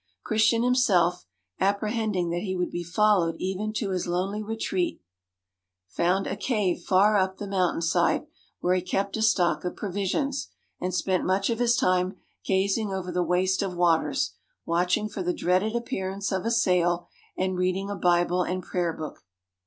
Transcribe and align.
Christian 0.23 0.63
himself, 0.63 1.27
apprehending 1.59 2.31
that 2.31 2.39
he 2.41 2.55
would 2.55 2.71
be 2.71 2.83
followed 2.83 3.35
even 3.37 3.71
to 3.73 3.91
his 3.91 4.07
lonely 4.07 4.41
retreat, 4.41 4.99
found 5.89 6.25
a 6.25 6.35
cave 6.35 6.81
far 6.81 7.17
up 7.17 7.37
the 7.37 7.45
mountain 7.45 7.83
side, 7.83 8.25
where 8.61 8.73
he 8.73 8.81
kept 8.81 9.15
a 9.15 9.21
stock 9.21 9.63
of 9.63 9.75
provisions, 9.75 10.47
and 10.79 10.91
spent 10.91 11.23
much 11.23 11.51
of 11.51 11.59
his 11.59 11.77
time 11.77 12.15
gazing 12.43 12.91
over 12.91 13.11
the 13.11 13.21
waste 13.21 13.61
of 13.61 13.75
waters, 13.77 14.33
watching 14.65 15.07
for 15.07 15.21
the 15.21 15.35
dreaded 15.35 15.75
appearance 15.75 16.31
of 16.31 16.45
a 16.45 16.51
sail, 16.51 17.07
and 17.37 17.59
reading 17.59 17.91
a 17.91 17.95
Bible 17.95 18.41
and 18.41 18.63
Prayer 18.63 18.93
Book. 18.93 19.23